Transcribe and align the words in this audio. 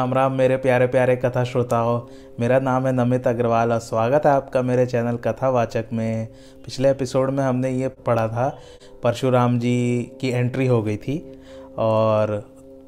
राम 0.00 0.14
राम, 0.14 0.32
मेरे 0.32 0.56
प्यारे 0.56 0.86
प्यारे 0.86 1.14
कथा 1.16 1.42
श्रोताओं, 1.44 2.00
मेरा 2.40 2.58
नाम 2.58 2.86
है 2.86 2.92
नमित 2.92 3.26
अग्रवाल 3.26 3.72
और 3.72 3.78
स्वागत 3.78 4.26
है 4.26 4.32
आपका 4.32 4.62
मेरे 4.62 4.86
चैनल 4.86 5.16
कथावाचक 5.16 5.84
में। 5.92 6.28
पिछले 6.64 6.90
एपिसोड 6.90 7.30
में 7.30 7.42
हमने 7.44 7.70
ये 7.70 7.88
पढ़ा 7.88 8.26
था, 8.28 8.48
परशुराम 9.02 9.58
जी 9.58 10.12
की 10.20 10.28
एंट्री 10.28 10.66
हो 10.66 10.82
गई 10.82 10.96
थी 10.96 11.18
और 11.78 12.32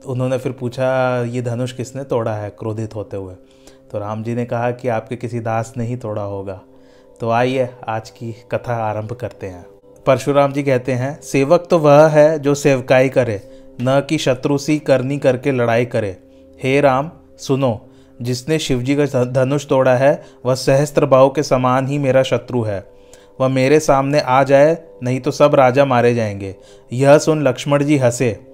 उन्होंने 0.07 0.39
फिर 0.39 0.53
पूछा, 0.53 1.21
ये 1.23 1.43
धनुष 1.43 1.73
किसने 1.73 2.05
तोड़ा 2.05 2.35
है 2.35 2.51
क्रोधित 2.51 2.95
होते 2.95 3.17
हुए? 3.17 3.35
तो 3.93 3.99
राम 3.99 4.23
जी 4.23 4.35
ने 4.35 4.45
कहा 4.45 4.71
कि 4.71 4.89
आपके 4.89 5.17
किसी 5.17 5.41
दास 5.41 5.75
ने 5.77 5.85
ही 5.85 5.97
तोड़ा 5.97 6.23
होगा। 6.23 6.61
तो 7.21 7.31
आइए, 7.31 7.69
आज 7.89 8.11
की 8.11 8.33
कथा 8.53 8.77
आरंभ 8.85 9.13
करते 9.13 9.47
हैं। 9.47 9.65
परशुराम 10.07 10.53
जी 10.53 10.63
कहते 10.63 10.93
हैं, 10.93 11.21
सेवक 11.21 11.67
तो 11.71 11.79
वह 11.79 12.07
है 12.09 12.39
जो 12.39 12.55
सेवकाई 12.55 13.09
करे, 13.09 13.41
न 13.81 14.01
कि 14.09 14.19
शत्रु 14.19 14.59
सी 14.59 14.79
करनी 14.79 15.19
करके 15.19 15.53
लड़ाई 15.53 15.85
करे। 15.85 16.19
हे 16.63 16.81
राम, 16.81 17.11
सुनो, 17.39 17.89
जिसने 18.23 18.59
शिवजी 18.59 18.97
का 18.97 19.25
धनुष 19.25 19.67
तोड़ा 19.67 19.95
है, 19.95 20.23
वह 20.47 20.55
सहस्त्र 20.55 21.07
भाव 21.07 21.31
के 21.31 21.43
समान 21.43 21.87
ही 21.87 21.99
मेरा 21.99 22.23
शत्रु 22.23 22.63
है। 22.63 22.93
वह 23.41 23.49
मेरे 23.49 23.81
सामने 23.81 24.21
आ 24.21 24.43
जाए, 24.43 24.79
नहीं 25.03 25.21
तो 25.21 25.31
सब 25.31 25.55
राजा 25.55 25.85
मारे 25.85 26.15
जाएँगे। 26.15 26.57
यह 26.93 27.19
सुन 27.19 27.43
लक्ष्मण 27.43 27.85
जी 27.85 27.99
हंसे 27.99 28.47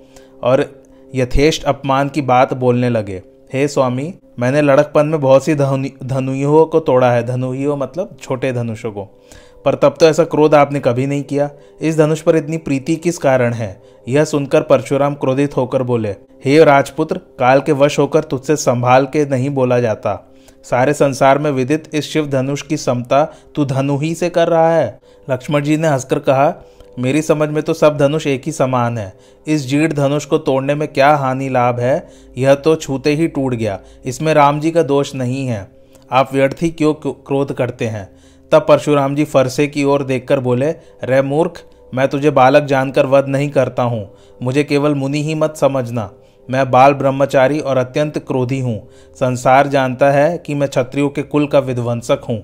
और 0.43 0.83
यथेष्ट 1.15 1.65
अपमान 1.65 2.09
की 2.09 2.23
बात 2.23 2.55
बोलने 2.55 2.89
लगे। 2.89 3.23
हे 3.53 3.69
स्वामी, 3.69 4.15
मैंने 4.39 4.63
लड़कपन 4.63 5.07
में 5.07 5.21
बहुत 5.21 5.45
सी 5.45 5.55
धनु 5.55 5.89
धनुइयों 6.05 6.67
को 6.67 6.81
तोड़ा 6.81 7.13
है। 7.13 7.23
धनुइयों 7.23 7.77
मतलब 7.77 8.17
छोटे 8.21 8.53
धनुषों 8.53 8.93
को। 8.93 9.27
पर 9.65 9.75
तब 9.75 9.97
तो 10.01 10.07
ऐसा 10.07 10.25
क्रोध 10.25 10.55
आपने 10.55 10.81
कभी 10.81 11.07
नहीं 11.07 11.23
किया। 11.23 11.51
इस 11.81 11.97
धनुष 11.97 12.21
पर 12.21 12.37
इतनी 12.37 12.57
प्रीति 12.57 12.97
किस 12.97 13.19
कारण 13.19 13.53
है? 13.53 13.81
यह 14.09 14.25
सुनकर 14.25 14.63
परशुराम 14.63 15.15
क्रोधित 15.15 15.57
होकर 15.57 15.83
बोले, 15.83 16.11
हे 16.45 16.63
राजपुत्र, 16.65 17.19
काल 17.39 17.61
के 17.61 17.73
वश 17.73 17.99
होकर 17.99 18.25
तुझसे 18.25 18.57
संभाल 18.57 19.07
के 19.07 19.25
नहीं 19.27 19.51
बोला 19.51 19.81
जाता। 19.81 20.25
सारे 20.65 20.93
संसार 20.93 21.39
में 21.39 21.51
विदित 21.51 21.89
इस 21.95 22.11
शिव 22.13 22.29
धनुष 22.29 22.63
की 22.63 22.77
समता 22.77 23.25
तू 23.55 23.65
धनु 23.65 23.97
ही 23.99 24.15
से 24.15 24.31
कर 24.31 24.49
रहा 24.49 24.71
है। 24.71 24.99
लक्ष्मण 25.31 25.63
जी 25.63 25.77
ने 25.77 25.89
हंसकर 25.89 26.19
कहा, 26.19 26.55
मेरी 26.99 27.23
समझ 27.23 27.49
में 27.49 27.63
तो 27.63 27.75
सब 27.75 27.97
धनुष 27.97 28.27
एक 28.27 28.43
ही 28.47 28.53
समान 28.53 28.99
है। 28.99 29.13
इस 29.47 29.67
जीर्ण 29.67 29.93
धनुष 29.93 30.25
को 30.25 30.39
तोड़ने 30.39 30.75
में 30.75 30.87
क्या 30.89 31.11
हानि 31.11 31.49
लाभ 31.49 31.81
है? 31.81 32.09
यह 32.39 32.55
तो 32.55 32.75
छूते 32.77 33.15
ही 33.15 33.29
टूट 33.29 33.55
गया। 33.55 33.79
इसमें 34.05 34.33
राम 34.35 34.61
जी 34.61 34.71
का 34.71 34.83
दोष 34.83 35.15
नहीं 35.15 35.47
है। 35.47 35.67
आप 36.13 36.35
व्यर्थ 36.35 36.57
ही 36.63 36.71
क्यों 36.71 36.95
क्रोध 37.07 37.53
करते 37.53 37.87
हैं? 37.87 38.18
तब 38.53 38.67
परशुराम 38.69 39.15
जी 39.15 39.25
फरसे 39.25 39.67
की 39.67 39.85
ओर 39.85 40.03
देखकर 40.03 40.41
बोले 40.41 40.71
रे 41.05 41.23
मूर्ख, 41.23 41.63
मैं 41.95 42.09
तुझे 42.09 42.31
बालक 42.31 42.63
जानकर 42.63 43.07
वध 43.07 43.29
नहीं 43.29 43.51
करता 43.51 43.83
हूँ। 43.83 44.11
मुझे 44.43 44.65
केवल 44.65 44.95
मुनि 44.95 45.23
ही 45.23 45.35
मत 45.35 45.57
समझना। 45.57 46.11
मैं 46.51 46.71
बाल 46.71 46.95
ब्रह्मचारी 46.95 47.61
और 47.61 47.77
अत्यंत 47.77 48.19
क्रोधी 48.19 48.61
हूँ। 48.61 48.89
संसार 49.15 49.67
जानता 49.67 50.11
है 50.11 50.39
कि 50.39 50.55
मैं 50.55 50.69
क्षत्रियों 50.69 51.09
के 51.09 51.23
कुल 51.23 51.47
का 51.47 51.59
विध्वंसक 51.59 52.21
हूँ। 52.29 52.43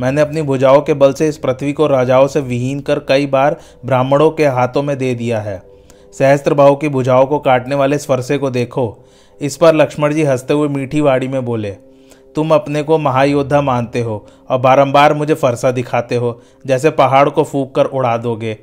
मैंने 0.00 0.20
अपनी 0.20 0.42
भुजाओं 0.42 0.80
के 0.80 0.94
बल 0.94 1.12
से 1.12 1.28
इस 1.28 1.38
पृथ्वी 1.38 1.72
को 1.72 1.86
राजाओं 1.86 2.26
से 2.26 2.40
विहीन 2.40 2.80
कर 2.80 2.98
कई 2.98 3.26
बार 3.26 3.56
ब्राह्मणों 3.84 4.30
के 4.30 4.46
हाथों 4.46 4.82
में 4.82 4.98
दे 4.98 5.14
दिया 5.14 5.40
है। 5.40 5.62
सहस्त्र 6.18 6.54
भाव 6.54 6.76
की 6.76 6.88
भुजाओं 6.88 7.26
को 7.26 7.38
काटने 7.38 7.74
वाले 7.74 7.98
स्पर्शे 7.98 8.38
को 8.38 8.50
देखो। 8.50 9.04
इस 9.40 9.56
पर 9.56 9.74
लक्ष्मण 9.74 10.14
जी 10.14 10.22
हँसते 10.22 10.54
हुए 10.54 10.68
मीठी 10.68 11.00
वाड़ी 11.00 11.28
में 11.28 11.44
बोले 11.44 11.76
तुम 12.36 12.54
अपने 12.54 12.82
को 12.82 12.98
महायोद्धा 12.98 13.60
मानते 13.60 14.00
हो 14.00 14.24
और 14.50 14.58
बारंबार 14.58 15.14
मुझे 15.14 15.34
फरसा 15.34 15.70
दिखाते 15.70 16.16
हो, 16.16 16.40
जैसे 16.64 16.90
पहाड़ 16.92 17.28
को 17.28 17.44
फूक 17.44 17.74
कर 17.74 17.86
उड़ा 17.86 18.16
दोगे। 18.16 18.56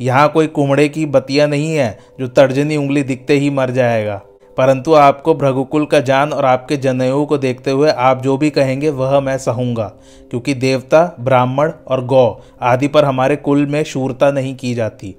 यहाँ 0.00 0.28
कोई 0.28 0.46
कुमड़े 0.46 0.88
की 0.88 1.06
बतिया 1.06 1.46
नहीं 1.46 1.74
है 1.74 1.98
जो 2.20 2.28
तर्जनी 2.28 2.76
उंगली 2.76 3.02
दिखते 3.02 3.34
ही 3.34 3.50
मर 3.50 3.70
जाएगा। 3.70 4.20
परंतु 4.56 4.94
आपको 4.94 5.34
भ्रघुकुल 5.34 5.84
का 5.86 6.00
जान 6.00 6.32
और 6.32 6.44
आपके 6.44 6.76
जनयों 6.76 7.24
को 7.26 7.38
देखते 7.38 7.70
हुए 7.70 7.90
आप 7.90 8.22
जो 8.22 8.36
भी 8.36 8.50
कहेंगे, 8.50 8.90
वह 8.90 9.18
मैं 9.20 9.36
सहूँगा, 9.38 9.86
क्योंकि 10.30 10.54
देवता, 10.54 11.16
ब्राह्मण 11.20 11.72
और 11.88 12.04
गौ 12.04 12.40
आदि 12.62 12.88
पर 12.88 13.04
हमारे 13.04 13.36
कुल 13.36 13.66
में 13.66 13.82
शूरता 13.84 14.30
नहीं 14.30 14.54
की 14.54 14.74
जाती। 14.74 15.14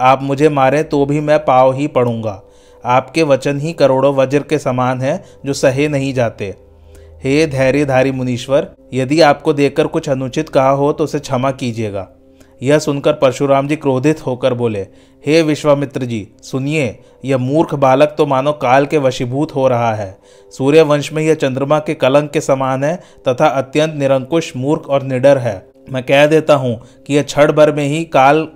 आप 0.00 0.22
मुझे 0.22 0.48
मारें 0.48 0.82
तो 0.84 1.04
भी 1.06 1.20
मैं 1.20 1.38
पाव 1.38 1.72
ही 1.72 1.86
पढ़ूँगा 1.86 2.40
आपके 2.84 3.22
वचन 3.22 3.60
ही 3.60 3.72
करोड़ों 3.72 4.14
वज्र 4.14 4.42
के 4.42 4.58
समान 4.58 5.00
हैं 5.00 5.22
जो 5.46 5.52
सहे 5.52 5.88
नहीं 5.88 6.12
जाते। 6.14 6.54
हे 7.24 7.46
धैर्यधारी 7.46 8.10
मुनीश्वर, 8.12 8.66
यदि 8.94 9.20
आपको 9.20 9.52
देखकर 9.52 9.86
कुछ 9.86 10.08
अनुचित 10.08 10.48
कहा 10.48 10.70
हो 10.70 10.92
तो 10.92 11.04
उसे 11.04 11.18
क्षमा 11.18 11.50
कीजिएगा। 11.52 12.06
यह 12.60 12.78
सुनकर 12.78 13.12
परशुराम 13.12 13.68
जी 13.68 13.76
क्रोधित 13.76 14.24
होकर 14.26 14.54
बोले, 14.54 14.80
हे 15.24 15.40
विश्वामित्र 15.42 16.04
जी 16.04 16.26
सुनिए, 16.42 16.98
यह 17.24 17.38
मूर्ख 17.38 17.74
बालक 17.76 18.14
तो 18.18 18.26
मानो 18.26 18.52
काल 18.54 18.86
के 18.86 18.98
वशीभूत 18.98 19.54
हो 19.54 19.66
रहा 19.68 19.94
है। 19.94 20.16
सूर्य 20.52 20.82
वंश 20.82 21.12
में 21.12 21.22
यह 21.22 21.34
चंद्रमा 21.34 21.78
के 21.78 21.94
कलंक 21.94 22.30
के 22.30 22.40
समान 22.40 22.84
है 22.84 22.96
तथा 23.28 23.46
अत्यंत 23.48 23.94
निरंकुश, 23.94 24.52
मूर्ख 24.56 24.88
और 24.88 25.02
निडर 25.02 25.38
है। 25.38 25.56
मैं 25.88 26.02
कह 26.02 26.26
देता 26.26 26.54
हूँ 26.54 26.80
कि 27.06 27.16
यह 27.16 27.22
क्षण 27.22 27.52
भर 27.52 27.72
में 27.72 27.86
ही 27.86 28.04
काल 28.06 28.46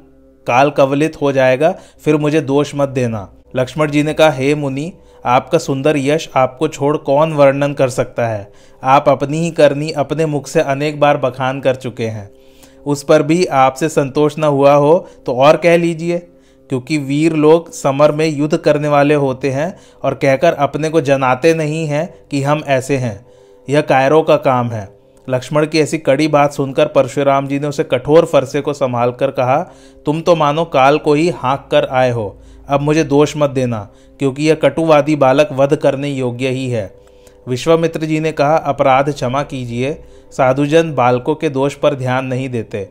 काल 0.47 0.71
कवलित 0.71 1.21
हो 1.23 1.33
जाएगा, 1.33 1.75
फिर 2.01 2.17
मुझे 2.17 2.41
दोष 2.43 2.75
मत 2.75 2.89
देना। 2.91 3.29
लक्ष्मण 3.57 3.91
जी 3.91 4.03
ने 4.03 4.13
कहा, 4.15 4.31
हे 4.31 4.55
मुनि 4.55 4.93
आपका 5.25 5.59
सुंदर 5.59 5.97
यश 5.97 6.29
आपको 6.37 6.69
छोड़ 6.69 6.97
कौन 6.97 7.33
वर्णन 7.33 7.73
कर 7.73 7.89
सकता 7.89 8.27
है? 8.27 8.51
आप 8.83 9.09
अपनी 9.09 9.39
ही 9.39 9.51
करनी 9.51 9.91
अपने 9.93 10.27
मुख 10.27 10.49
से 10.49 10.61
अनेक 10.61 11.01
बार 11.01 11.17
बखान 11.17 11.61
कर 11.61 11.75
चुके 11.75 12.07
हैं। 12.07 12.31
उस 12.87 13.03
पर 13.03 13.23
भी 13.23 13.45
आपसे 13.45 13.89
संतोष 13.89 14.39
न 14.39 14.45
हुआ 14.45 14.75
हो 14.75 15.07
तो 15.27 15.35
और 15.35 15.57
कह 15.57 15.77
लीजिए, 15.77 16.19
क्योंकि 16.71 16.99
वीर 16.99 17.33
लोग 17.35 17.71
समर 17.73 18.13
में 18.13 18.27
युद्ध 18.27 18.57
करने 18.57 18.89
वाले 18.89 19.15
होते 19.15 19.51
हैं 19.51 19.75
और 20.05 20.15
कहकर 20.15 20.53
अपने 20.55 20.91
को 20.91 21.01
जनाते 21.01 21.55
नहीं 21.55 21.87
हैं 21.87 22.09
कि 22.31 22.43
हम 22.43 22.63
ऐसे 22.67 22.97
हैं। 22.97 23.27
यह 23.69 23.81
कायरों 23.81 24.23
का 24.23 24.37
काम 24.37 24.71
है। 24.71 24.89
लक्ष्मण 25.29 25.67
की 25.67 25.81
ऐसी 25.81 25.99
कड़ी 25.99 26.27
बात 26.29 26.53
सुनकर 26.53 26.87
परशुराम 26.87 27.47
जी 27.47 27.59
ने 27.59 27.67
उसे 27.67 27.85
कठोर 27.85 28.25
फरसे 28.25 28.61
को 28.61 28.73
संभाल 28.73 29.11
कर 29.13 29.31
कहा, 29.31 29.59
तुम 30.07 30.21
तो 30.21 30.37
मानो 30.37 30.65
काल 30.65 30.99
को 30.99 31.15
ही 31.15 31.29
हाँक 31.31 31.69
कर 31.71 31.87
आए 31.87 32.11
हो। 32.11 32.39
अब 32.69 32.81
मुझे 32.81 33.05
दोष 33.05 33.37
मत 33.37 33.51
देना, 33.51 33.89
क्योंकि 34.19 34.49
यह 34.49 34.55
कटुवादी 34.55 35.17
बालक 35.17 35.49
वध 35.53 35.77
करने 35.77 36.09
योग्य 36.09 36.49
ही 36.49 36.69
है। 36.69 36.95
विश्वामित्र 37.49 38.01
जी 38.01 38.21
ने 38.21 38.33
कहा, 38.33 38.57
अपराध 38.57 39.13
क्षमा 39.13 39.43
कीजिए, 39.43 40.05
साधुजन 40.33 40.95
बालकों 40.95 41.35
के 41.35 41.49
दोष 41.49 41.75
पर 41.75 41.95
ध्यान 41.95 42.27
नहीं 42.27 42.49
देते। 42.49 42.89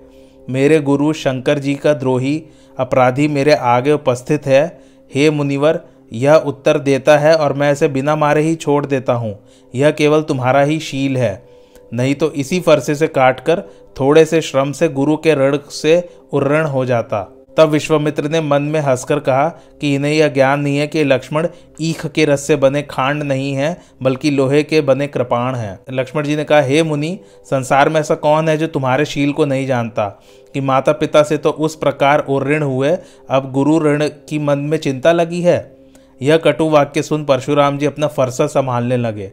मेरे 0.49 0.79
गुरु 0.79 1.13
शंकर 1.13 1.59
जी 1.59 1.75
का 1.75 1.93
द्रोही, 1.93 2.43
अपराधी 2.77 3.27
मेरे 3.27 3.53
आगे 3.53 3.91
उपस्थित 3.91 4.45
है। 4.45 4.79
हे 5.15 5.29
मुनिवर, 5.29 5.79
यह 6.13 6.35
उत्तर 6.35 6.79
देता 6.79 7.17
है 7.17 7.35
और 7.35 7.53
मैं 7.53 7.71
इसे 7.71 7.87
बिना 7.87 8.15
मारे 8.15 8.41
ही 8.41 8.55
छोड़ 8.55 8.85
देता 8.85 9.13
हूँ। 9.13 9.39
यह 9.75 9.91
केवल 9.91 10.21
तुम्हारा 10.21 10.61
ही 10.61 10.79
शील 10.79 11.17
है। 11.17 11.47
नहीं 11.93 12.15
तो 12.15 12.31
इसी 12.31 12.59
फरसे 12.59 12.95
से 12.95 13.07
काटकर, 13.07 13.61
थोड़े 13.99 14.25
से 14.25 14.41
श्रम 14.41 14.71
से 14.71 14.89
गुरु 14.89 15.17
के 15.17 15.35
ऋण 15.35 15.57
से 15.69 16.09
उर्ण 16.33 16.65
हो 16.65 16.85
जाता। 16.85 17.36
तब 17.57 17.69
विश्वामित्र 17.69 18.29
ने 18.29 18.41
मन 18.41 18.61
में 18.61 18.79
हंसकर 18.79 19.19
कहा 19.19 19.49
कि 19.81 19.95
इन्हें 19.95 20.13
यह 20.13 20.27
ज्ञान 20.27 20.59
नहीं 20.59 20.77
है 20.77 20.87
कि 20.87 21.03
लक्ष्मण 21.03 21.47
ईख 21.81 22.07
के 22.07 22.25
रस 22.25 22.47
से 22.47 22.55
बने 22.55 22.81
खांड 22.81 23.23
नहीं 23.23 23.53
है, 23.53 23.81
बल्कि 24.03 24.31
लोहे 24.31 24.63
के 24.63 24.81
बने 24.81 25.07
कृपाण 25.07 25.55
हैं। 25.55 25.79
लक्ष्मण 25.89 26.23
जी 26.23 26.35
ने 26.35 26.43
कहा, 26.43 26.61
हे 26.61 26.83
मुनि, 26.83 27.19
संसार 27.45 27.89
में 27.89 27.99
ऐसा 28.01 28.15
कौन 28.15 28.49
है 28.49 28.57
जो 28.57 28.67
तुम्हारे 28.67 29.05
शील 29.05 29.33
को 29.33 29.45
नहीं 29.45 29.67
जानता? 29.67 30.09
कि 30.53 30.61
माता 30.61 30.91
पिता 30.91 31.23
से 31.23 31.37
तो 31.37 31.49
उस 31.49 31.75
प्रकार 31.75 32.19
और 32.19 32.47
ऋण 32.47 32.63
हुए, 32.63 32.97
अब 33.29 33.51
गुरु 33.51 33.79
ऋण 33.79 34.07
की 34.07 34.39
मन 34.39 34.59
में 34.59 34.77
चिंता 34.77 35.11
लगी 35.11 35.41
है? 35.41 35.77
यह 36.21 36.37
कटु 36.37 36.69
वाक्य 36.69 37.01
सुन 37.01 37.25
परशुराम 37.25 37.77
जी 37.77 37.85
अपना 37.85 38.07
फरसा 38.07 38.47
संभालने 38.47 38.97
लगे। 38.97 39.31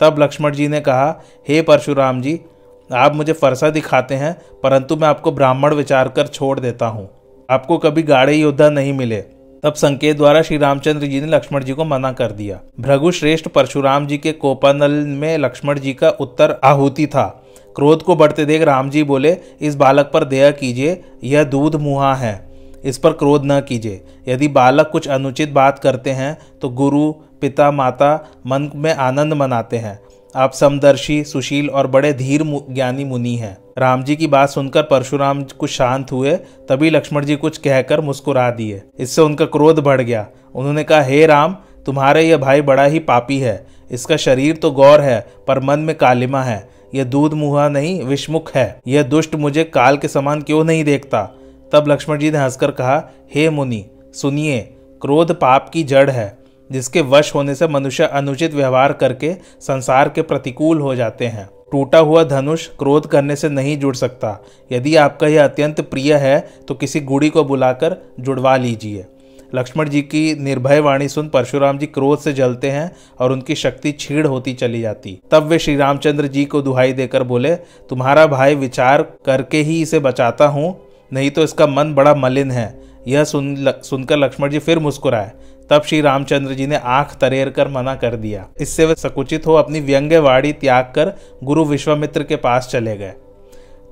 तब 0.00 0.16
लक्ष्मण 0.18 0.52
जी 0.52 0.68
ने 0.68 0.80
कहा, 0.80 1.22
हे 1.48 1.62
परशुराम 1.62 2.20
जी, 2.20 2.40
आप 2.92 3.14
मुझे 3.14 3.32
फरसा 3.32 3.70
दिखाते 3.70 4.14
हैं, 4.14 4.36
परंतु 4.62 4.96
मैं 4.96 5.08
आपको 5.08 5.32
ब्राह्मण 5.32 5.74
विचार 5.74 6.08
कर 6.08 6.26
छोड़ 6.26 6.60
देता 6.60 6.86
हूँ। 6.86 7.15
आपको 7.50 7.78
कभी 7.78 8.02
गाढ़े 8.02 8.34
योद्धा 8.34 8.68
नहीं 8.70 8.92
मिले। 8.92 9.20
तब 9.62 9.72
संकेत 9.72 10.16
द्वारा 10.16 10.42
श्री 10.42 10.56
रामचंद्र 10.58 11.06
जी 11.06 11.20
ने 11.20 11.26
लक्ष्मण 11.26 11.64
जी 11.64 11.72
को 11.72 11.84
मना 11.84 12.12
कर 12.12 12.32
दिया। 12.32 12.60
भृगु 12.80 13.10
श्रेष्ठ 13.10 13.48
परशुराम 13.48 14.06
जी 14.06 14.18
के 14.18 14.32
कोपानल 14.32 14.90
में 14.90 15.38
लक्ष्मण 15.38 15.78
जी 15.78 15.92
का 15.92 16.10
उत्तर 16.10 16.60
आहुति 16.64 17.06
था। 17.06 17.42
क्रोध 17.76 18.02
को 18.02 18.16
बढ़ते 18.16 18.44
देख 18.44 18.62
राम 18.62 18.90
जी 18.90 19.02
बोले, 19.02 19.36
इस 19.60 19.74
बालक 19.74 20.10
पर 20.14 20.24
दया 20.24 20.50
कीजिए, 20.50 21.04
यह 21.24 21.44
दूध 21.44 21.76
मुहा 21.76 22.14
है। 22.14 22.46
इस 22.84 22.98
पर 22.98 23.12
क्रोध 23.12 23.42
न 23.44 23.60
कीजिए। 23.60 24.04
यदि 24.28 24.48
बालक 24.48 24.88
कुछ 24.92 25.08
अनुचित 25.08 25.50
बात 25.50 25.78
करते 25.78 26.10
हैं 26.10 26.38
तो 26.62 26.68
गुरु, 26.68 27.12
पिता, 27.12 27.70
माता 27.70 28.28
मन 28.46 28.70
में 28.74 28.94
आनंद 28.94 29.32
मनाते 29.32 29.76
हैं। 29.76 29.98
आप 30.36 30.52
समदर्शी, 30.52 31.24
सुशील 31.24 31.70
और 31.70 31.86
बड़े 31.86 32.12
धीर 32.12 32.42
ज्ञानी 32.70 33.04
मुनि 33.04 33.36
हैं। 33.36 33.58
राम 33.78 34.04
जी 34.04 34.16
की 34.16 34.26
बात 34.26 34.48
सुनकर 34.48 34.82
परशुराम 34.82 35.42
कुछ 35.42 35.70
शांत 35.70 36.12
हुए, 36.12 36.36
तभी 36.36 36.90
लक्ष्मण 36.90 37.24
जी 37.24 37.36
कुछ 37.36 37.58
कहकर 37.58 38.00
मुस्कुरा 38.00 38.50
दिए। 38.50 38.82
इससे 38.98 39.22
उनका 39.22 39.44
क्रोध 39.44 39.78
बढ़ 39.78 40.00
गया। 40.00 40.26
उन्होंने 40.54 40.84
कहा, 40.84 41.02
हे 41.02 41.26
राम, 41.26 41.56
तुम्हारे 41.86 42.22
यह 42.22 42.36
भाई 42.36 42.60
बड़ा 42.60 42.84
ही 42.84 42.98
पापी 42.98 43.38
है। 43.38 43.66
इसका 43.90 44.16
शरीर 44.16 44.56
तो 44.56 44.70
गौर 44.70 45.00
है, 45.00 45.26
पर 45.48 45.60
मन 45.60 45.78
में 45.78 45.96
कालिमा 45.96 46.42
है। 46.42 46.68
यह 46.94 47.04
दूध 47.04 47.34
मुहा 47.34 47.68
नहीं, 47.68 48.02
विषमुख 48.02 48.54
है। 48.54 48.80
यह 48.86 49.02
दुष्ट 49.02 49.34
मुझे 49.34 49.64
काल 49.64 49.96
के 49.96 50.08
समान 50.08 50.42
क्यों 50.42 50.64
नहीं 50.64 50.84
देखता? 50.84 51.22
तब 51.72 51.84
लक्ष्मण 51.88 52.18
जी 52.18 52.30
ने 52.30 52.38
हंसकर 52.38 52.70
कहा, 52.70 53.10
हे 53.34 53.50
मुनि, 53.50 53.84
सुनिए, 54.14 54.58
क्रोध 55.00 55.40
पाप 55.40 55.68
की 55.68 55.82
जड़ 55.82 56.10
है। 56.10 56.38
जिसके 56.70 57.00
वश 57.02 57.34
होने 57.34 57.54
से 57.54 57.68
मनुष्य 57.68 58.04
अनुचित 58.04 58.54
व्यवहार 58.54 58.92
करके 58.92 59.32
संसार 59.60 60.08
के 60.08 60.22
प्रतिकूल 60.22 60.80
हो 60.80 60.94
जाते 60.94 61.26
हैं। 61.26 61.48
टूटा 61.72 61.98
हुआ 61.98 62.22
धनुष 62.24 62.66
क्रोध 62.78 63.06
करने 63.06 63.36
से 63.36 63.48
नहीं 63.48 63.78
जुड़ 63.78 63.94
सकता। 63.96 64.38
यदि 64.70 64.94
आपका 64.96 65.26
यह 65.26 65.44
अत्यंत 65.44 65.80
प्रिय 65.80 66.14
है 66.14 66.38
तो 66.68 66.74
किसी 66.74 67.00
गुड़ी 67.02 67.28
को 67.28 67.44
बुलाकर 67.44 67.96
जुड़वा 68.20 68.56
लीजिए। 68.56 69.04
लक्ष्मण 69.54 69.88
जी 69.88 70.00
की 70.02 70.34
निर्भय 70.34 70.80
वाणी 70.80 71.08
सुन 71.08 71.28
परशुराम 71.28 71.78
जी 71.78 71.86
क्रोध 71.86 72.18
से 72.18 72.32
जलते 72.32 72.70
हैं 72.70 72.90
और 73.20 73.32
उनकी 73.32 73.54
शक्ति 73.54 73.92
छीड़ 73.92 74.26
होती 74.26 74.54
चली 74.54 74.80
जाती। 74.80 75.18
तब 75.30 75.42
वे 75.42 75.58
श्री 75.58 75.76
रामचंद्र 75.76 76.26
जी 76.26 76.44
को 76.44 76.62
दुहाई 76.62 76.92
देकर 76.92 77.22
बोले, 77.22 77.54
तुम्हारा 77.56 78.26
भाई 78.26 78.54
विचार 78.54 79.02
करके 79.26 79.58
ही 79.58 79.80
इसे 79.82 79.98
बचाता 79.98 80.46
हूँ, 80.46 80.76
नहीं 81.12 81.30
तो 81.30 81.42
इसका 81.42 81.66
मन 81.66 81.94
बड़ा 81.94 82.14
मलिन 82.14 82.50
है। 82.50 82.74
यह 83.08 83.24
सुन 83.24 83.54
सुनकर 83.84 84.16
लक्ष्मण 84.16 84.50
जी 84.50 84.58
फिर 84.58 84.78
मुस्कुराए। 84.78 85.30
तब 85.70 85.82
श्री 85.82 86.00
रामचंद्र 86.00 86.54
जी 86.54 86.66
ने 86.66 86.76
आँख 86.76 87.14
तरेर 87.14 87.50
कर 87.50 87.68
मना 87.68 87.94
कर 87.94 88.16
दिया। 88.16 88.46
इससे 88.60 88.84
वे 88.84 88.94
सकुचित 88.94 89.46
हो 89.46 89.54
अपनी 89.54 89.80
व्यंग्य 89.80 89.94
व्यंग्यवाड़ी 89.96 90.52
त्याग 90.52 90.84
कर 90.84 91.12
गुरु 91.44 91.64
विश्वामित्र 91.64 92.22
के 92.22 92.36
पास 92.36 92.68
चले 92.68 92.96
गए। 92.96 93.12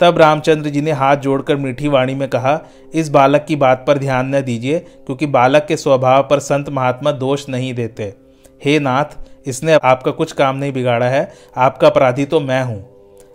तब 0.01 0.19
रामचंद्र 0.19 0.71
जी 0.71 0.81
ने 0.81 0.93
हाथ 0.93 1.17
जोड़कर 1.17 1.57
मीठी 1.57 1.89
वाणी 1.89 2.15
में 2.15 2.29
कहा, 2.29 2.61
इस 2.95 3.09
बालक 3.09 3.45
की 3.49 3.57
बात 3.57 3.85
पर 3.87 3.99
ध्यान 3.99 4.35
न 4.35 4.41
दीजिए, 4.41 4.79
क्योंकि 4.79 5.27
बालक 5.27 5.67
के 5.69 5.77
स्वभाव 5.77 6.23
पर 6.23 6.39
संत 6.39 6.69
महात्मा 6.69 7.13
दोष 7.13 7.49
नहीं 7.49 7.75
देते। 7.75 8.15
हे 8.65 8.79
नाथ, 8.79 9.05
इसने 9.47 9.75
आपका 9.75 10.11
कुछ 10.11 10.33
काम 10.33 10.57
नहीं 10.57 10.73
बिगाड़ा 10.73 11.07
है, 11.07 11.33
आपका 11.57 11.89
अपराधी 11.89 12.25
तो 12.25 12.41
मैं 12.41 12.63
हूँ। 12.63 12.85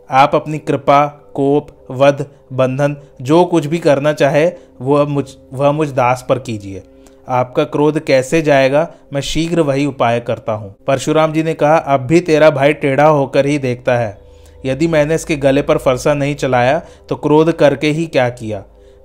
आप 0.10 0.36
अपनी 0.36 0.60
कृपा, 0.60 1.06
कोप, 1.36 1.68
वध, 1.92 2.26
बंधन, 2.54 2.96
जो 3.22 3.46
कुछ 3.46 3.66
भी 3.66 3.80
करना 3.80 4.14
चाहे, 4.14 4.52
वह 4.82 5.06
मुझ 5.06 5.26
वह 5.54 5.72
मुझ 5.72 5.90
दास 5.90 6.26
पर 6.30 6.40
कीजिए। 6.40 6.84
आपका 7.30 7.64
क्रोध 7.66 8.00
कैसे 8.00 8.42
जाएगा, 8.42 8.88
मैं 9.14 9.22
शीघ्र 9.22 9.62
वही 9.62 9.86
उपाय 9.86 10.20
करता 10.20 10.54
हूँ। 10.54 10.76
परशुराम 10.88 11.34
जी 11.34 11.44
ने 11.44 11.54
कहा, 11.54 11.78
अब 11.78 12.00
भी 12.02 12.20
तेरा 12.22 12.50
भाई 12.50 12.74
टेढ़ा 12.74 13.06
होकर 13.06 13.46
ही 13.46 13.58
देखता 13.58 13.98
है। 13.98 14.18
यदि 14.66 14.88
मैंने 14.88 15.16
इसके 15.16 15.36
गले 15.38 15.62
पर 15.62 15.78
फरसा 15.78 16.14
नहीं 16.14 16.36
चलाया 16.36 16.80
तो 17.10 17.16
क्रोध 17.16 17.52
करके 17.52 17.90
ही 17.90 18.06
क्या 18.08 18.30
किया? 18.32 18.60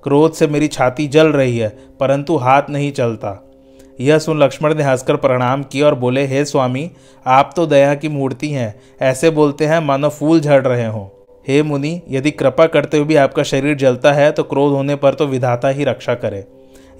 क्रोध 0.05 0.33
से 0.33 0.47
मेरी 0.47 0.69
छाती 0.69 1.07
जल 1.09 1.29
रही 1.29 1.59
है, 1.59 1.69
परंतु 2.01 2.37
हाथ 2.37 2.71
नहीं 2.71 2.91
चलता। 2.93 3.41
यह 3.99 4.19
सुन 4.19 4.43
लक्ष्मण 4.43 4.75
ने 4.75 4.83
हंसकर 4.83 5.17
प्रणाम 5.17 5.63
किया 5.63 5.87
और 5.87 5.95
बोले, 5.95 6.25
हे 6.27 6.45
स्वामी, 6.45 6.91
आप 7.27 7.53
तो 7.57 7.67
दया 7.67 7.95
की 7.95 8.09
मूर्ति 8.09 8.49
हैं, 8.49 8.75
ऐसे 9.03 9.31
बोलते 9.31 9.67
हैं 9.67 9.79
मानो 9.81 10.09
फूल 10.09 10.41
झड़ 10.41 10.63
रहे 10.63 10.87
हों। 10.87 11.07
हे 11.47 11.63
मुनि, 11.63 12.01
यदि 12.09 12.31
कृपा 12.31 12.67
करते 12.67 12.97
हुए 12.97 13.07
भी 13.07 13.17
आपका 13.17 13.43
शरीर 13.43 13.77
जलता 13.77 14.13
है 14.13 14.31
तो 14.33 14.43
क्रोध 14.43 14.73
होने 14.73 14.95
पर 14.97 15.15
तो 15.15 15.27
विधाता 15.27 15.69
ही 15.69 15.85
रक्षा 15.85 16.15
करे। 16.15 16.45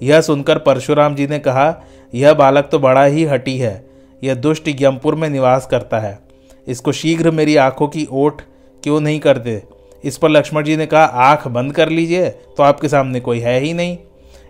यह 0.01 0.21
सुनकर 0.21 0.57
परशुराम 0.57 1.15
जी 1.15 1.27
ने 1.27 1.39
कहा, 1.39 1.83
यह 2.13 2.33
बालक 2.33 2.69
तो 2.71 2.79
बड़ा 2.79 3.03
ही 3.03 3.23
हटी 3.25 3.57
है। 3.57 3.85
यह 4.21 4.35
दुष्ट 4.35 4.69
यमपुर 4.81 5.15
में 5.15 5.29
निवास 5.29 5.67
करता 5.67 5.99
है। 5.99 6.19
इसको 6.67 6.91
शीघ्र 6.91 7.31
मेरी 7.31 7.55
आँखों 7.55 7.87
की 7.87 8.07
ओट 8.11 8.41
क्यों 8.83 8.99
नहीं 9.01 9.19
करते 9.19 9.61
इस 10.03 10.17
पर 10.17 10.29
लक्ष्मण 10.29 10.63
जी 10.63 10.75
ने 10.77 10.85
कहा, 10.85 11.03
आँख 11.03 11.47
बंद 11.47 11.73
कर 11.73 11.89
लीजिए 11.89 12.29
तो 12.29 12.63
आपके 12.63 12.89
सामने 12.89 13.19
कोई 13.19 13.39
है 13.39 13.59
ही 13.59 13.73
नहीं। 13.73 13.97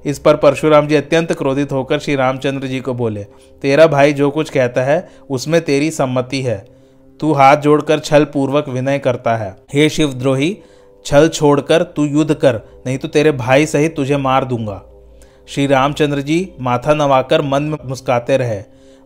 इस 0.05 0.19
पर 0.19 0.35
परशुराम 0.35 0.87
जी 0.87 0.95
अत्यंत 0.95 1.31
क्रोधित 1.31 1.71
होकर 1.71 1.99
श्री 1.99 2.15
रामचंद्र 2.15 2.67
जी 2.67 2.79
को 2.79 2.93
बोले, 2.93 3.23
तेरा 3.63 3.87
भाई 3.87 4.13
जो 4.13 4.29
कुछ 4.31 4.49
कहता 4.49 4.83
है, 4.83 5.07
उसमें 5.29 5.61
तेरी 5.61 5.91
सम्मति 5.91 6.41
है। 6.41 6.57
तू 7.19 7.31
हाथ 7.33 7.57
जोड़कर 7.57 7.99
छल 7.99 8.23
पूर्वक 8.23 8.69
विनय 8.69 8.99
करता 8.99 9.35
है। 9.35 9.55
हे 9.73 9.89
शिवद्रोही, 9.89 10.57
छल 11.05 11.27
छोड़कर 11.27 11.83
तू 11.85 12.05
युद्ध 12.05 12.33
कर, 12.33 12.61
नहीं 12.85 12.97
तो 12.97 13.07
तेरे 13.07 13.31
भाई 13.31 13.65
सहित 13.65 13.95
तुझे 13.95 14.17
मार 14.17 14.45
दूँगा। 14.45 14.81
श्री 15.47 15.67
रामचंद्र 15.67 16.21
जी 16.21 16.53
माथा 16.61 16.93
नवाकर 16.93 17.41
मन 17.41 17.63
में 17.63 17.77
मुस्काते 17.85 18.37
रहे। 18.37 18.61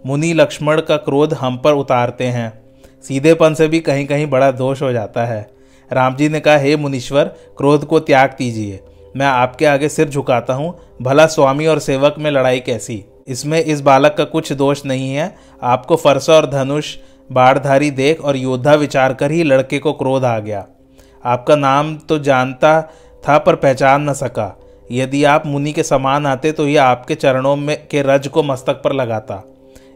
मुनि 0.05 0.33
लक्ष्मण 0.33 0.81
का 0.81 0.97
क्रोध 0.97 1.33
हम 1.33 1.57
पर 1.57 1.73
उतारते 1.73 2.23
हैं। 2.23 2.51
सीधेपन 3.01 3.53
से 3.53 3.67
भी 3.67 3.79
कहीं 3.79 4.05
कहीं 4.05 4.27
बड़ा 4.27 4.51
दोष 4.51 4.81
हो 4.81 4.91
जाता 4.91 5.25
है। 5.25 5.49
राम 5.93 6.15
जी 6.15 6.29
ने 6.29 6.39
कहा, 6.39 6.57
हे 6.57 6.75
मुनीश्वर, 6.75 7.23
क्रोध 7.57 7.85
को 7.85 7.99
त्याग 7.99 8.35
दीजिए। 8.37 8.79
मैं 9.17 9.25
आपके 9.25 9.65
आगे 9.65 9.89
सिर 9.89 10.09
झुकाता 10.09 10.53
हूँ। 10.53 10.73
भला 11.01 11.25
स्वामी 11.25 11.67
और 11.67 11.79
सेवक 11.79 12.15
में 12.19 12.31
लड़ाई 12.31 12.59
कैसी? 12.59 13.05
इसमें 13.27 13.63
इस 13.63 13.81
बालक 13.81 14.15
का 14.17 14.23
कुछ 14.23 14.53
दोष 14.53 14.85
नहीं 14.85 15.13
है। 15.15 15.35
आपको 15.63 15.95
फरसा 15.95 16.33
और 16.33 16.45
धनुष 16.45 16.95
बाढ़धारी 17.31 17.91
देख 17.91 18.21
और 18.21 18.37
योद्धा 18.37 18.73
विचार 18.73 19.13
कर 19.13 19.31
ही 19.31 19.43
लड़के 19.43 19.79
को 19.79 19.93
क्रोध 19.93 20.25
आ 20.25 20.39
गया। 20.39 20.65
आपका 21.25 21.55
नाम 21.55 21.95
तो 21.97 22.19
जानता 22.19 22.81
था 23.27 23.37
पर 23.37 23.55
पहचान 23.55 24.09
न 24.09 24.13
सका। 24.13 24.59
यदि 24.91 25.23
आप 25.23 25.45
मुनि 25.45 25.71
के 25.71 25.83
समान 25.83 26.25
आते 26.27 26.51
तो 26.51 26.67
यह 26.67 26.83
आपके 26.83 27.15
चरणों 27.15 27.55
में 27.55 27.87
के 27.87 28.01
रज 28.01 28.27
को 28.27 28.43
मस्तक 28.43 28.73
पर 28.73 28.93
लगाता। 28.93 29.43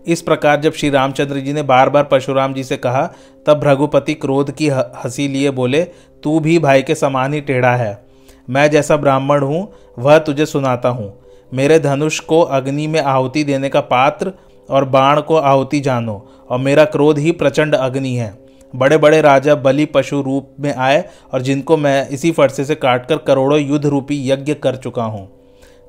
इस 0.07 0.21
प्रकार 0.21 0.61
जब 0.61 0.73
श्री 0.73 0.89
रामचंद्र 0.89 1.39
जी 1.39 1.53
ने 1.53 1.61
बार 1.61 1.89
बार 1.89 2.03
परशुराम 2.03 2.53
जी 2.53 2.63
से 2.63 2.77
कहा, 2.77 3.05
तब 3.45 3.61
रघुपति 3.63 4.13
क्रोध 4.13 4.51
की 4.51 4.69
हँसी 4.69 5.27
लिए 5.27 5.51
बोले, 5.51 5.83
तू 6.23 6.39
भी 6.39 6.59
भाई 6.59 6.81
के 6.81 6.95
समान 6.95 7.33
ही 7.33 7.41
टेढ़ा 7.41 7.75
है। 7.75 8.05
मैं 8.49 8.71
जैसा 8.71 8.97
ब्राह्मण 8.97 9.43
हूँ, 9.43 9.73
वह 9.99 10.17
तुझे 10.17 10.45
सुनाता 10.45 10.89
हूँ। 10.89 11.13
मेरे 11.53 11.79
धनुष 11.79 12.19
को 12.19 12.41
अग्नि 12.41 12.87
में 12.87 13.01
आहुति 13.01 13.43
देने 13.43 13.69
का 13.69 13.81
पात्र 13.81 14.33
और 14.69 14.85
बाण 14.85 15.21
को 15.21 15.35
आहुति 15.35 15.79
जानो, 15.79 16.29
और 16.49 16.59
मेरा 16.59 16.85
क्रोध 16.85 17.17
ही 17.17 17.31
प्रचंड 17.31 17.75
अग्नि 17.75 18.15
है। 18.15 18.42
बड़े 18.73 18.97
बड़े 18.97 19.21
राजा 19.21 19.55
बलि 19.55 19.85
पशु 19.85 20.21
रूप 20.21 20.55
में 20.59 20.73
आए 20.73 21.03
और 21.33 21.41
जिनको 21.41 21.77
मैं 21.77 22.07
इसी 22.09 22.31
फरसे 22.31 22.65
से 22.65 22.75
काटकर 22.75 23.17
करोड़ों 23.17 23.59
युद्ध 23.59 23.85
रूपी 23.85 24.17
यज्ञ 24.29 24.53
कर 24.53 24.75
चुका 24.75 25.03
हूँ। 25.03 25.27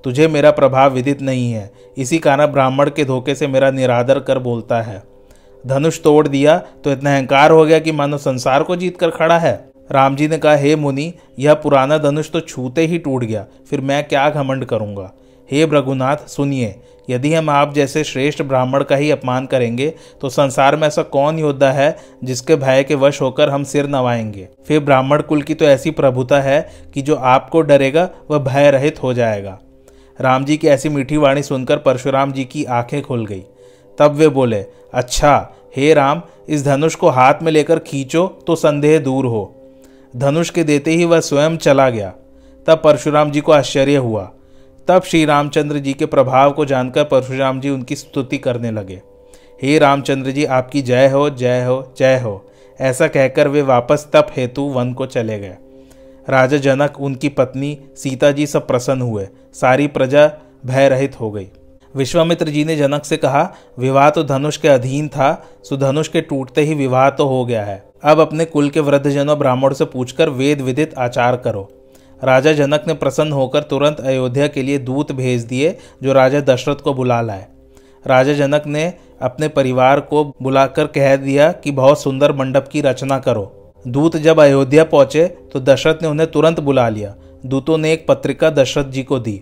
तुझे 0.04 0.28
मेरा 0.28 0.50
प्रभाव 0.50 0.92
विदित 0.92 1.22
नहीं 1.22 1.50
है। 1.52 1.70
इसी 1.98 2.18
कारण 2.18 2.46
ब्राह्मण 2.46 2.90
के 2.90 3.04
धोखे 3.04 3.34
से 3.34 3.46
मेरा 3.46 3.70
निरादर 3.70 4.18
कर 4.18 4.38
बोलता 4.38 4.80
है। 4.82 5.02
धनुष 5.64 6.02
तोड़ 6.02 6.26
दिया 6.28 6.58
तो 6.84 6.92
इतना 6.92 7.14
अहंकार 7.16 7.50
हो 7.50 7.64
गया 7.64 7.78
कि 7.78 7.92
मानो 7.92 8.18
संसार 8.18 8.62
को 8.62 8.76
जीत 8.76 8.98
कर 8.98 9.10
खड़ा 9.10 9.38
है। 9.38 9.54
राम 9.92 10.16
जी 10.16 10.28
ने 10.28 10.38
कहा, 10.38 10.54
हे 10.54 10.76
मुनि, 10.76 11.12
यह 11.38 11.54
पुराना 11.54 11.98
धनुष 11.98 12.30
तो 12.30 12.40
छूते 12.40 12.86
ही 12.86 12.98
टूट 12.98 13.24
गया। 13.24 13.46
फिर 13.70 13.80
मैं 13.80 14.02
क्या 14.04 14.28
घमंड 14.30 14.64
करूँगा? 14.64 15.12
हे 15.48 15.64
भ्रघुनाथ 15.66 16.28
सुनिए, 16.28 16.74
यदि 17.10 17.32
हम 17.34 17.50
आप 17.50 17.72
जैसे 17.74 18.04
श्रेष्ठ 18.04 18.42
ब्राह्मण 18.42 18.82
का 18.84 18.96
ही 18.96 19.10
अपमान 19.10 19.46
करेंगे 19.46 19.88
तो 20.20 20.28
संसार 20.28 20.76
में 20.76 20.86
ऐसा 20.88 21.02
कौन 21.02 21.38
योद्धा 21.38 21.70
है 21.72 21.96
जिसके 22.24 22.56
भय 22.56 22.82
के 22.84 22.94
वश 22.94 23.20
होकर 23.22 23.50
हम 23.50 23.64
सिर 23.64 23.88
नवाएँगे? 23.88 24.48
फिर 24.68 24.80
ब्राह्मण 24.80 25.22
कुल 25.22 25.42
की 25.42 25.54
तो 25.54 25.64
ऐसी 25.64 25.90
प्रभुता 25.90 26.40
है 26.40 26.68
कि 26.94 27.02
जो 27.02 27.14
आपको 27.14 27.60
डरेगा, 27.60 28.08
वह 28.30 28.38
भय 28.38 28.70
रहित 28.70 29.02
हो 29.02 29.12
जाएगा। 29.14 29.58
राम 30.18 30.44
जी 30.44 30.56
की 30.56 30.68
ऐसी 30.68 30.88
मीठी 30.88 31.16
वाणी 31.16 31.42
सुनकर 31.42 31.76
परशुराम 31.76 32.32
जी 32.32 32.44
की 32.44 32.64
आँखें 32.64 33.00
खुल 33.02 33.26
गई। 33.26 33.42
तब 33.98 34.14
वे 34.14 34.28
बोले 34.28 34.64
अच्छा 34.94 35.36
हे 35.76 35.92
राम, 35.94 36.22
इस 36.48 36.64
धनुष 36.64 36.94
को 36.94 37.08
हाथ 37.08 37.42
में 37.42 37.50
लेकर 37.52 37.78
खींचो 37.78 38.26
तो 38.46 38.56
संदेह 38.56 38.98
दूर 38.98 39.26
हो। 39.26 39.54
धनुष 40.14 40.50
के 40.50 40.64
देते 40.64 40.90
ही 40.90 41.04
वह 41.04 41.20
स्वयं 41.20 41.56
चला 41.56 41.88
गया। 41.90 42.12
तब 42.66 42.80
परशुराम 42.84 43.30
जी 43.30 43.40
को 43.40 43.52
आश्चर्य 43.52 43.96
हुआ। 43.96 44.30
तब 44.88 45.02
श्री 45.02 45.24
रामचंद्र 45.24 45.78
जी 45.78 45.92
के 45.92 46.06
प्रभाव 46.06 46.52
को 46.52 46.64
जानकर 46.64 47.04
परशुराम 47.04 47.60
जी 47.60 47.70
उनकी 47.70 47.96
स्तुति 47.96 48.38
करने 48.38 48.70
लगे। 48.70 49.02
हे 49.62 49.78
रामचंद्र 49.78 50.30
जी, 50.30 50.44
आपकी 50.44 50.82
जय 50.82 51.08
हो 51.08 51.30
जय 51.30 51.64
हो 51.64 51.94
जय 51.98 52.18
हो। 52.18 52.50
ऐसा 52.80 53.08
कहकर 53.08 53.48
वे 53.48 53.62
वापस 53.62 54.08
तप 54.12 54.26
हेतु 54.36 54.62
वन 54.62 54.92
को 54.92 55.06
चले 55.06 55.38
गए। 55.38 55.56
राजा 56.28 56.56
जनक, 56.56 57.00
उनकी 57.00 57.28
पत्नी 57.28 57.78
सीता 57.96 58.30
जी 58.30 58.46
सब 58.46 58.66
प्रसन्न 58.66 59.02
हुए। 59.02 59.28
सारी 59.54 59.86
प्रजा 59.86 60.30
भय 60.66 60.88
रहित 60.88 61.20
हो 61.20 61.30
गई। 61.30 61.48
विश्वामित्र 61.96 62.48
जी 62.48 62.64
ने 62.64 62.76
जनक 62.76 63.04
से 63.04 63.16
कहा, 63.16 63.54
विवाह 63.78 64.10
तो 64.10 64.22
धनुष 64.22 64.56
के 64.56 64.68
अधीन 64.68 65.08
था, 65.08 65.46
सुधनुष 65.62 66.08
के 66.08 66.20
टूटते 66.20 66.60
ही 66.60 66.74
विवाह 66.74 67.10
तो 67.10 67.26
हो 67.26 67.44
गया 67.44 67.64
है। 67.64 67.84
अब 68.04 68.20
अपने 68.20 68.44
कुल 68.44 68.70
के 68.70 68.80
वृद्धजनों 68.80 69.38
ब्राह्मण 69.38 69.74
से 69.74 69.84
पूछकर 69.84 70.28
वेद 70.28 70.60
विदित 70.60 70.94
आचार 70.98 71.36
करो। 71.36 71.83
राजा 72.22 72.52
जनक 72.52 72.84
ने 72.86 72.94
प्रसन्न 72.94 73.32
होकर 73.32 73.62
तुरंत 73.62 74.00
अयोध्या 74.00 74.46
के 74.46 74.62
लिए 74.62 74.78
दूत 74.78 75.12
भेज 75.12 75.42
दिए, 75.42 75.76
जो 76.02 76.12
राजा 76.12 76.40
दशरथ 76.42 76.76
को 76.76 76.94
बुला 76.94 77.20
लाए। 77.20 77.46
राजा 78.06 78.32
जनक 78.32 78.66
ने 78.66 78.92
अपने 79.22 79.48
परिवार 79.48 80.00
को 80.00 80.24
बुलाकर 80.42 80.86
कह 80.86 81.14
दिया 81.16 81.50
कि 81.54 81.70
बहुत 81.72 82.02
सुंदर 82.02 82.32
मंडप 82.32 82.68
की 82.68 82.80
रचना 82.80 83.18
करो। 83.18 83.52
दूत 83.84 84.16
जब 84.16 84.40
अयोध्या 84.40 84.84
पहुँचे 84.84 85.26
तो 85.52 85.60
दशरथ 85.60 86.02
ने 86.02 86.08
उन्हें 86.08 86.30
तुरंत 86.30 86.60
बुला 86.60 86.88
लिया। 86.88 87.14
दूतों 87.46 87.78
ने 87.78 87.92
एक 87.92 88.06
पत्रिका 88.08 88.50
दशरथ 88.50 88.84
जी 88.84 89.02
को 89.02 89.18
दी। 89.18 89.40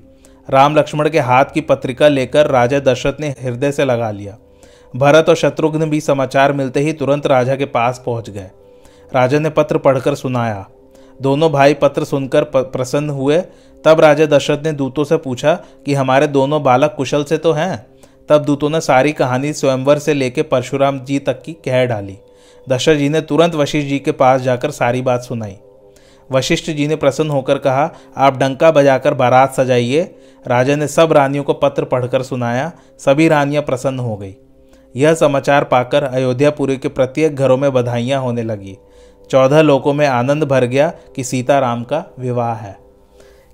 राम 0.49 0.76
लक्ष्मण 0.76 1.09
के 1.09 1.19
हाथ 1.21 1.45
की 1.45 1.61
पत्रिका 1.61 2.09
लेकर 2.09 2.47
राजा 2.47 2.79
दशरथ 2.83 3.21
ने 3.21 3.29
हृदय 3.43 3.73
से 3.73 3.85
लगा 3.85 4.11
लिया। 4.11 4.37
भरत 4.95 5.29
और 5.29 5.37
शत्रुघ्न 5.37 5.88
भी 5.91 6.00
समाचार 6.00 6.52
मिलते 6.52 6.81
ही 6.81 6.93
तुरंत 6.93 7.26
राजा 7.26 7.57
के 7.57 7.64
पास 7.67 8.02
पहुँच 8.07 8.31
गए। 8.31 8.50
राजा 9.12 9.38
ने 9.38 9.50
पत्र 9.50 9.79
पढ़कर 9.79 10.14
सुनाया 10.14 10.67
दोनों 11.23 11.50
भाई 11.52 11.75
पत्र 11.75 12.05
सुनकर 12.05 12.45
प्रसन्न 12.57 13.11
हुए। 13.11 13.38
तब 13.85 14.00
राजा 14.00 14.26
दशरथ 14.26 14.64
ने 14.64 14.73
दूतों 14.73 15.05
से 15.05 15.17
पूछा 15.17 15.55
कि 15.87 15.95
हमारे 15.95 16.26
दोनों 16.26 16.62
बालक 16.62 16.95
कुशल 16.97 17.25
से 17.25 17.38
तो 17.38 17.52
हैं? 17.52 17.87
तब 18.29 18.45
दूतों 18.45 18.71
ने 18.71 18.81
सारी 18.81 19.12
कहानी 19.12 19.52
स्वयंवर 19.52 19.99
से 19.99 20.14
लेकर 20.14 20.43
परशुराम 20.43 21.00
जी 21.00 21.19
तक 21.19 21.43
की 21.43 21.52
कह 21.52 21.85
डाली। 21.85 22.19
दशरथ 22.69 22.97
जी 22.97 23.09
ने 23.09 23.21
तुरंत 23.21 23.55
वशिष्ठ 23.55 23.88
जी 23.88 23.99
के 23.99 24.12
पास 24.12 24.41
जाकर 24.41 24.71
सारी 24.71 25.02
बात 25.02 25.23
सुनाई। 25.23 25.57
वशिष्ठ 26.33 26.71
जी 26.71 26.87
ने 26.87 26.97
प्रसन्न 26.97 27.31
होकर 27.31 27.59
कहा, 27.59 27.91
आप 28.17 28.37
डंका 28.37 28.71
बजाकर 28.71 29.14
बारात 29.14 29.55
सजाइए। 29.55 30.02
राजा 30.47 30.76
ने 30.76 30.88
सब 30.88 31.12
रानियों 31.12 31.45
को 31.45 31.52
पत्र 31.52 31.85
पढ़कर 31.85 32.23
सुनाया। 32.23 32.73
सभी 32.99 33.29
रानियाँ 33.29 33.62
प्रसन्न 33.62 33.99
हो 33.99 34.17
गई। 34.17 34.35
यह 34.97 35.14
समाचार 35.14 35.64
पाकर 35.64 36.02
अयोध्यापुरी 36.02 36.76
के 36.76 36.88
प्रत्येक 36.88 37.37
घरों 37.37 37.57
में 37.57 37.73
बधाइयाँ 37.73 38.21
होने 38.23 38.43
लगी। 38.43 38.79
चौदह 39.33 39.61
लोगों 39.62 39.93
में 39.93 40.07
आनंद 40.07 40.45
भर 40.45 40.65
गया 40.65 40.89
कि 41.17 41.25
सीताराम 41.25 41.83
का 41.83 42.05
विवाह 42.19 42.55
है। 42.55 42.77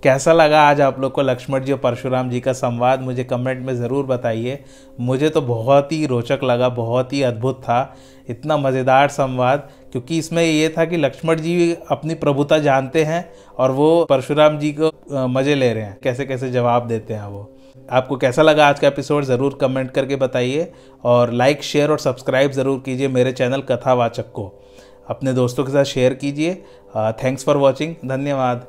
कैसा 0.03 0.33
लगा 0.33 0.63
आज 0.63 0.81
आप 0.81 0.99
लोग 1.01 1.13
को 1.13 1.23
लक्ष्मण 1.23 1.65
जी 1.65 1.73
और 1.73 1.79
परशुराम 1.79 2.31
जी 2.31 2.41
का 2.41 2.53
संवाद? 2.53 3.03
मुझे 3.03 3.25
कमेंट 3.25 3.65
में 3.67 3.75
ज़रूर 3.77 4.07
बताइए। 4.07 4.59
मुझे 5.01 5.29
तो 5.29 5.41
बहुत 5.43 5.93
ही 5.93 6.05
रोचक 6.07 6.41
लगा, 6.45 6.69
बहुत 6.71 7.13
ही 7.13 7.23
अद्भुत 7.23 7.61
था। 7.63 7.97
इतना 8.29 8.57
मज़ेदार 8.57 9.09
संवाद, 9.09 9.69
क्योंकि 9.93 10.19
इसमें 10.19 10.43
ये 10.43 10.69
था 10.69 10.85
कि 10.85 10.97
लक्ष्मण 10.97 11.37
जी 11.37 11.73
अपनी 11.91 12.15
प्रभुता 12.17 12.59
जानते 12.59 13.05
हैं 13.05 13.25
और 13.59 13.71
वो 13.71 14.05
परशुराम 14.05 14.59
जी 14.59 14.75
को 14.81 15.27
मज़े 15.29 15.55
ले 15.55 15.73
रहे 15.73 15.83
हैं। 15.83 15.99
कैसे 16.05 16.25
कैसे 16.25 16.51
जवाब 16.51 16.89
देते 16.89 17.15
हैं 17.15 17.27
वो। 17.27 17.51
आपको 17.91 18.17
कैसा 18.17 18.43
लगा 18.43 18.69
आज 18.69 18.81
का 18.81 18.89
एपिसोड? 18.89 19.25
ज़रूर 19.25 19.59
कमेंट 19.61 19.91
करके 19.91 20.17
बताइए 20.17 20.73
और 21.05 21.33
लाइक, 21.33 21.63
शेयर 21.63 21.91
और 21.91 21.99
सब्सक्राइब 22.01 22.53
ज़रूर 22.53 22.83
कीजिए 22.87 23.09
मेरे 23.11 23.33
चैनल 23.33 23.63
कथावाचक 23.71 24.33
को। 24.33 24.53
अपने 25.09 25.33
दोस्तों 25.33 25.65
के 25.65 25.73
साथ 25.73 25.85
शेयर 25.85 26.15
कीजिए। 26.15 26.55
थैंक्स 27.23 27.45
फॉर 27.45 27.57
वॉचिंग 27.57 27.95
धन्यवाद। 28.07 28.67